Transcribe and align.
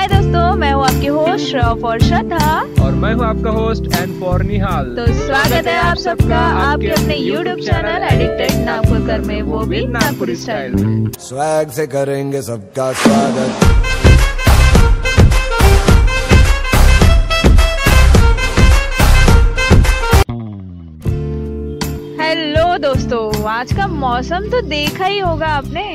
हाय 0.00 0.08
दोस्तों 0.08 0.54
मैं 0.56 0.72
हूँ 0.72 0.84
आपकी 0.84 1.06
होस्ट 1.06 1.44
श्रफ 1.46 1.82
और 1.84 2.00
श्रद्धा। 2.00 2.84
और 2.84 2.92
मैं 3.00 3.12
हूँ 3.14 3.24
आपका 3.24 3.50
होस्ट 3.52 3.86
एंड 3.94 4.12
फॉर 4.20 4.42
निहाल 4.42 4.86
तो 4.96 5.06
स्वागत 5.14 5.66
है 5.66 5.74
आप 5.78 5.96
सबका 5.96 6.38
आपके 6.60 6.88
अपने 6.90 7.16
यूट्यूब 7.16 7.58
चैनल 7.58 8.02
एडिक्टेड 8.04 8.64
नागपुर 8.64 9.06
कर 9.06 9.20
में 9.26 9.42
वो 9.42 9.58
भी 9.72 9.84
नागपुरी 9.88 10.36
स्टाइल 10.36 10.74
में। 10.74 11.10
स्वैग 11.18 11.70
से 11.70 11.86
करेंगे 11.86 12.42
सबका 12.42 12.92
स्वागत। 13.02 13.68
हेलो 22.22 22.66
दोस्तों 22.78 23.44
आज 23.50 23.72
का 23.72 23.86
मौसम 23.98 24.48
तो 24.50 24.60
देखा 24.68 25.06
ही 25.06 25.18
होगा 25.18 25.46
आपने। 25.58 25.88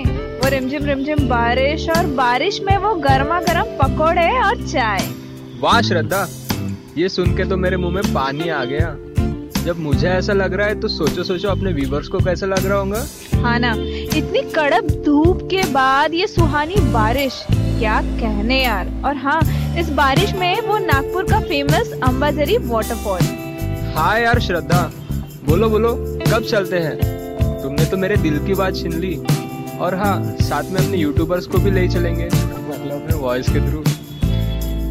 वो 0.45 0.49
रिमझिम 0.51 0.83
रिमझिम 0.85 1.19
बारिश 1.27 1.87
और 1.89 2.07
बारिश 2.15 2.59
में 2.63 2.75
वो 2.77 2.93
गर्मा 2.95 3.39
गर्म 3.41 3.69
पकोड़े 3.77 4.25
और 4.39 4.55
चाय। 4.65 5.05
वाह 5.61 5.79
श्रद्धा। 5.81 6.19
ये 6.97 7.07
सुन 7.09 7.33
के 7.37 7.45
तो 7.49 7.55
मेरे 7.57 7.77
मुँह 7.77 7.93
में 7.93 8.13
पानी 8.13 8.49
आ 8.49 8.63
गया। 8.63 8.89
जब 9.63 9.79
मुझे 9.79 10.07
ऐसा 10.07 10.33
लग 10.33 10.53
रहा 10.53 10.67
है 10.67 10.79
तो 10.79 10.87
सोचो 10.87 11.23
सोचो 11.23 11.49
अपने 11.49 11.71
व्यूवर्स 11.73 12.07
को 12.07 12.19
कैसा 12.19 12.45
लग 12.45 12.65
रहा 12.65 12.77
होगा। 12.77 13.03
हाँ 13.43 13.57
ना 13.59 13.71
इतनी 14.17 14.41
कड़क 14.51 14.91
धूप 15.05 15.41
के 15.51 15.63
बाद 15.71 16.13
ये 16.13 16.27
सुहानी 16.27 16.75
बारिश 16.93 17.41
क्या 17.51 17.99
कहने 18.01 18.61
यार। 18.63 18.91
और 19.05 19.15
हाँ 19.17 19.39
इस 19.79 19.89
बारिश 20.01 20.33
में 20.33 20.61
वो 20.67 20.77
नागपुर 20.85 21.23
का 21.31 21.39
फ़ेमस 21.39 21.91
अंबाझरी 22.03 22.57
वाटरफॉल 22.67 23.21
हाँ 23.95 24.19
यार 24.19 24.39
श्रद्धा। 24.39 24.83
बोलो 25.47 25.69
बोलो 25.69 25.95
कब 26.27 26.47
चलते 26.51 26.79
हैं? 26.79 26.95
तुमने 27.61 27.85
तो 27.85 27.97
मेरे 27.97 28.17
दिल 28.17 28.39
की 28.45 28.53
बात 28.53 28.75
छीन 28.75 28.99
ली। 28.99 29.15
और 29.77 29.95
हाँ 29.95 30.17
साथ 30.41 30.71
में 30.71 30.79
अपने 30.81 30.97
यूट्यूबर्स 30.97 31.47
को 31.47 31.57
भी 31.57 31.71
ले 31.71 31.87
चलेंगे 31.87 32.25
मतलब 32.25 32.91
अपने 32.91 33.15
वॉइस 33.17 33.49
के 33.49 33.59
थ्रू 33.69 33.83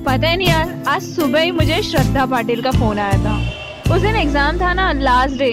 पता 0.05 0.29
है 0.29 0.37
नहीं 0.37 0.49
यार 0.49 0.75
आज 0.89 1.03
सुबह 1.03 1.41
ही 1.41 1.51
मुझे 1.53 1.83
श्रद्धा 1.83 2.27
पाटिल 2.27 2.63
का 2.63 2.71
फ़ोन 2.71 2.99
आया 2.99 3.19
था। 3.25 3.95
उस 3.95 4.03
दिन 4.03 4.17
एग्ज़ाम 4.17 4.61
था 4.61 4.73
ना 4.75 4.91
लास्ट 4.93 5.39
डे 5.39 5.53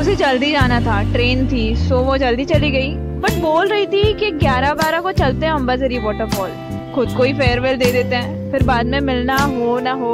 उसे 0.00 0.14
जल्दी 0.16 0.50
जाना 0.52 0.80
था 0.80 1.02
ट्रेन 1.12 1.46
थी 1.48 1.64
सो 1.78 1.98
वो 2.04 2.16
जल्दी 2.18 2.44
चली 2.44 2.70
गई। 2.70 2.94
बट 3.20 3.40
बोल 3.42 3.68
रही 3.68 3.86
थी 3.86 4.12
कि 4.14 4.30
11 4.38 4.74
बारह 4.74 5.00
को 5.00 5.12
चलते 5.12 5.46
हैं 5.46 5.52
अम्बाजरी 5.52 5.98
वाटरफॉल 5.98 6.50
खुद 6.94 7.16
को 7.16 7.22
ही 7.22 7.32
फेयरवेल 7.34 7.76
दे 7.76 7.92
देते 7.92 8.16
हैं 8.16 8.50
फिर 8.52 8.62
बाद 8.62 8.86
में 8.86 9.00
मिलना 9.02 9.36
हो 9.36 9.78
ना 9.80 9.92
हो। 9.94 10.12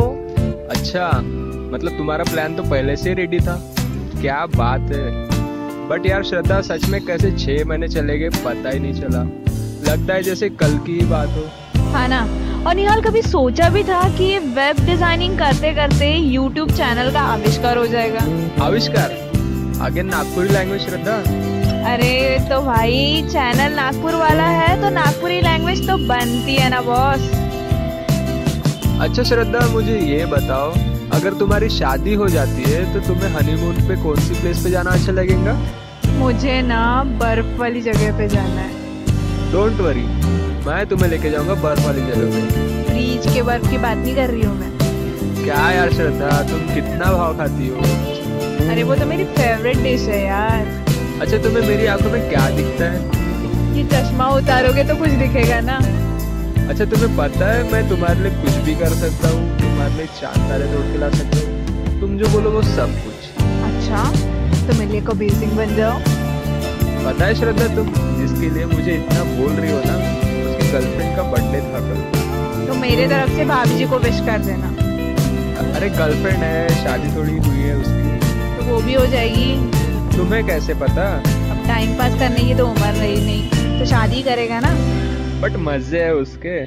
अच्छा 0.71 1.11
मतलब 1.17 1.97
तुम्हारा 1.99 2.25
प्लान 2.25 2.57
तो 2.57 2.63
पहले 2.63 2.97
से 2.97 3.15
रेडी 3.15 3.39
था। 3.41 3.57
क्या 4.21 4.45
बात 4.57 4.93
है। 4.93 5.32
बट 5.89 6.07
यार 6.07 6.23
श्रद्धा 6.25 6.61
सच 6.63 6.89
में 6.89 7.01
कैसे 7.07 7.31
छह 7.39 7.65
महीने 7.69 7.89
चले 7.89 8.19
गए 8.19 8.29
पता 8.45 8.71
ही 8.71 8.79
नहीं 8.79 8.95
चला। 9.01 9.23
लगता 9.91 10.15
है 10.15 10.23
जैसे 10.23 10.49
कल 10.63 10.77
की 10.87 10.99
ही 10.99 11.05
बात 11.07 11.29
हो। 11.29 11.45
हाँ 11.93 12.07
ना? 12.09 12.21
और 12.69 12.75
निहाल 12.75 13.01
कभी 13.03 13.23
सोचा 13.23 13.69
भी 13.69 13.83
था 13.85 14.03
कि 14.17 14.25
ये 14.25 14.39
वेब 14.57 14.85
डिज़ाइनिंग 14.87 15.39
करते 15.39 15.73
करते 15.75 16.13
यूट्यूब 16.17 16.71
चैनल 16.73 17.11
का 17.13 17.21
आविष्कार 17.33 17.79
हो 17.79 17.87
जाएगा? 17.87 18.21
आविष्कार? 18.65 19.11
आगे 19.83 20.03
नागपुरी 20.03 20.49
लैंग्वेज 20.49 20.81
श्रद्धा। 20.81 21.17
अरे 21.93 22.39
तो 22.51 22.61
भाई 22.65 23.23
चैनल 23.31 23.75
नागपुर 23.77 24.15
वाला 24.17 24.45
है 24.49 24.81
तो 24.83 24.91
नागपुरी 24.95 25.41
लैंग्वेज 25.41 25.87
तो 25.89 25.97
बनती 26.09 26.55
है 26.57 26.69
ना 26.71 26.81
बॉस 26.83 27.31
अच्छा 29.03 29.23
श्रद्धा 29.23 29.67
मुझे 29.69 29.99
ये 29.99 30.25
बताओ 30.27 30.73
अगर 31.13 31.35
तुम्हारी 31.39 31.69
शादी 31.69 32.15
हो 32.15 32.29
जाती 32.29 32.63
है 32.63 32.93
तो 32.93 33.01
तुम्हें 33.07 33.29
हनीमून 33.31 33.77
पे 33.89 33.97
कौन 34.03 34.21
सी 34.21 34.35
प्लेस 34.35 34.63
पे 34.65 34.71
जाना 34.71 34.91
अच्छा 34.91 35.13
लगेगा? 35.13 35.53
मुझे 36.19 36.61
ना 36.63 36.83
बर्फ़ 37.21 37.59
वाली 37.61 37.81
जगह 37.81 38.17
पे 38.19 38.29
जाना 38.29 38.61
है। 38.61 39.53
डोंट 39.53 39.81
वरी 39.81 40.07
मैं 40.67 40.85
तुम्हें 40.87 41.09
लेके 41.11 41.31
जाऊँगा 41.31 41.55
बर्फ़ 41.63 41.85
वाली 41.87 42.01
जगह 42.01 42.31
पे। 42.35 42.85
फ्रीज 42.85 43.33
के 43.35 43.43
बर्फ़ 43.43 43.71
की 43.71 43.79
बात 43.79 43.97
नहीं 43.97 44.15
कर 44.15 44.31
रही 44.31 44.43
हूँ 44.43 44.57
मैं। 44.59 44.71
क्या 45.45 45.71
यार 45.71 45.93
श्रद्धा 45.93 46.43
तुम 46.51 46.75
कितना 46.75 47.13
भाव 47.13 47.37
खाती 47.39 47.69
हो? 47.69 47.77
अरे 48.71 48.83
वो 48.83 48.95
तो 48.95 49.07
मेरी 49.07 49.25
फेवरेट 49.39 49.83
डिश 49.83 50.09
है 50.09 50.25
यार। 50.25 50.67
अच्छा 51.21 51.37
तुम्हें 51.39 51.67
मेरी 51.69 51.87
आँखों 51.87 52.11
में 52.11 52.29
क्या 52.31 52.49
दिखता 52.57 52.91
है? 52.93 53.21
ये 53.77 53.85
चश्मा 53.93 54.29
उतारोगे 54.37 54.85
तो 54.85 54.97
कुछ 54.97 55.11
दिखेगा 55.23 55.61
ना। 55.61 55.79
अच्छा 56.71 56.85
तुम्हें 56.85 57.17
पता 57.17 57.47
है 57.53 57.63
मैं 57.73 57.89
तुम्हारे 57.89 58.23
लिए 58.23 58.31
कुछ 58.43 58.55
भी 58.67 58.75
कर 58.83 58.95
सकता 59.01 59.29
हूँ 59.29 59.41
तुम्हारे 59.59 59.95
लिए 59.95 60.07
चाँद 60.21 60.49
तारे 60.49 60.67
तोड़ 60.73 60.85
के 60.93 60.99
ला 60.99 61.09
सकता 61.11 61.39
हूँ। 61.39 62.01
तुम 62.01 62.17
जो 62.19 62.29
बोलो 62.29 62.51
वो 62.51 62.63
सब 62.69 62.95
कुछ। 63.05 63.43
अच्छा 63.69 64.03
तो 64.67 64.79
मेरे 64.79 64.91
लिए 64.93 65.01
कबीर 65.09 65.35
सिंह 65.35 65.57
बन 65.57 65.75
जाओ। 65.77 65.99
पता 67.05 67.25
है 67.25 67.35
श्रद्धा 67.35 67.67
तुम 67.77 67.93
जिसके 68.19 68.51
लिए 68.55 68.65
मुझे 68.67 68.95
इतना 68.95 69.25
बोल 69.33 69.53
रही 69.53 69.71
हो 69.73 69.81
ना 69.87 69.97
उसकी 70.45 70.71
गर्लफ्रेंड 70.73 71.17
का 71.17 71.23
बर्थडे 71.33 71.61
था 71.69 71.81
कल। 71.89 72.67
तो 72.67 72.75
मेरे 72.81 73.07
तरफ़ 73.09 73.37
से 73.37 73.45
भाभी 73.45 73.79
जी 73.79 73.87
को 73.87 73.99
विश 73.99 74.21
कर 74.27 74.39
देना। 74.47 74.69
अरे 75.77 75.89
गर्लफ्रेंड 75.91 76.43
है 76.43 76.69
शादी 76.83 77.17
थोड़ी 77.17 77.37
हुई 77.39 77.61
है 77.61 77.75
उसकी। 77.77 78.57
तो 78.57 78.65
वो 78.65 78.81
भी 78.83 78.95
हो 78.95 79.07
जाएगी। 79.07 79.51
तुम्हें 80.17 80.45
कैसे 80.47 80.75
पता? 80.81 81.05
अब 81.51 81.67
टाइम 81.69 81.95
पास 81.99 82.19
करने 82.19 82.49
की 82.49 82.55
तो 82.55 82.67
उम्र 82.67 82.93
रही 82.95 83.21
नहीं 83.25 83.79
तो 83.79 83.87
शादी 83.91 84.23
करेगा 84.23 84.61
ना। 84.61 84.75
बट 85.43 85.57
मज़े 85.59 86.01
है 86.01 86.15
उसके। 86.15 86.65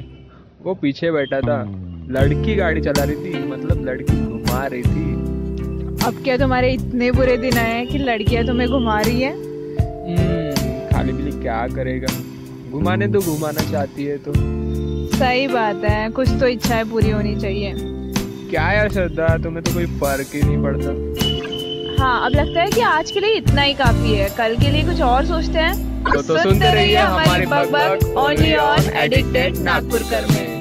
वो 0.64 0.74
पीछे 0.74 1.10
बैठा 1.10 1.40
था। 1.40 1.62
लड़की 2.10 2.54
गाड़ी 2.54 2.80
चला 2.80 3.04
रही 3.04 3.16
थी 3.16 3.46
मतलब 3.48 3.84
लड़की 3.84 4.16
घुमा 4.16 4.66
रही 4.66 4.82
थी। 4.82 5.14
अब 6.06 6.20
क्या 6.24 6.36
तुम्हारे 6.36 6.72
इतने 6.72 7.10
बुरे 7.12 7.36
दिन 7.36 7.58
आए 7.58 7.72
हैं 7.72 7.86
कि 7.86 7.98
लड़कियाँ 7.98 8.44
तुम्हें 8.46 8.68
घुमा 8.68 9.00
रही 9.00 9.20
है? 9.20 9.32
हम्म, 9.32 10.88
खाली 10.88 11.12
बिली 11.12 11.30
क्या 11.42 11.66
करेगा? 11.68 12.12
घुमाने 12.70 13.08
तो 13.08 13.20
घुमाना 13.20 13.70
चाहती 13.70 14.04
है 14.04 14.18
तो। 14.18 14.32
सही 15.16 15.46
बात 15.46 15.84
है 15.84 16.10
कुछ 16.10 16.28
तो 16.40 16.46
इच्छाएँ 16.46 16.84
पूरी 16.84 17.10
होनी 17.10 17.34
चाहिए। 17.36 17.74
क्या 18.50 18.72
यार 18.72 18.92
श्रद्धा 18.92 19.36
तुम्हें 19.38 19.64
तो 19.64 19.74
कोई 19.74 19.86
फ़र्क 19.86 20.34
ही 20.34 20.42
नहीं 20.42 20.62
पड़ता। 20.62 22.02
हाँ 22.02 22.26
अब 22.26 22.32
लगता 22.32 22.62
है 22.62 22.70
कि 22.70 22.80
आज 22.80 23.10
के 23.10 23.20
लिए 23.20 23.34
इतना 23.34 23.62
ही 23.62 23.74
काफ़ी 23.74 24.14
है। 24.14 24.28
कल 24.28 24.56
के 24.56 24.70
लिए 24.70 24.84
कुछ 24.84 25.00
और 25.02 25.26
सोचते 25.26 25.58
हैं? 25.58 25.95
तो, 26.12 26.22
तो 26.22 26.42
सुनते 26.42 26.72
रहिए 26.74 26.96
हमारे 26.96 27.46
बग 27.46 28.14
ओनली 28.18 28.54
ऑन 28.56 28.90
एडिक्टेड 28.96 29.56
नागपुर 29.58 30.02
कर 30.10 30.26
में। 30.32 30.55